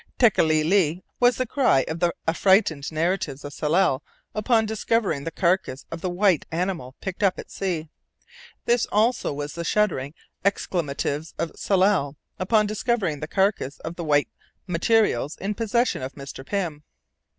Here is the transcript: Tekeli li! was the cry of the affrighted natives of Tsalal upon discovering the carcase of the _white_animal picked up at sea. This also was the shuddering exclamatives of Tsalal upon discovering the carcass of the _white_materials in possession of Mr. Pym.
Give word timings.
Tekeli 0.17 0.63
li! 0.63 1.03
was 1.19 1.37
the 1.37 1.45
cry 1.45 1.85
of 1.87 1.99
the 1.99 2.11
affrighted 2.27 2.91
natives 2.91 3.45
of 3.45 3.53
Tsalal 3.53 4.01
upon 4.33 4.65
discovering 4.65 5.25
the 5.25 5.29
carcase 5.31 5.85
of 5.91 6.01
the 6.01 6.09
_white_animal 6.09 6.93
picked 7.01 7.21
up 7.21 7.37
at 7.37 7.51
sea. 7.51 7.87
This 8.65 8.87
also 8.87 9.31
was 9.31 9.53
the 9.53 9.63
shuddering 9.63 10.15
exclamatives 10.43 11.35
of 11.37 11.51
Tsalal 11.55 12.15
upon 12.39 12.65
discovering 12.65 13.19
the 13.19 13.27
carcass 13.27 13.77
of 13.81 13.95
the 13.95 14.03
_white_materials 14.67 15.37
in 15.37 15.53
possession 15.53 16.01
of 16.01 16.13
Mr. 16.15 16.43
Pym. 16.43 16.81